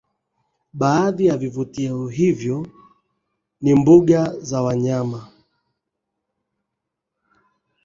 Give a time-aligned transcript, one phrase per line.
[0.73, 2.67] baadhi ya vivutio hivyo
[3.61, 5.27] ni mbuga za wanyama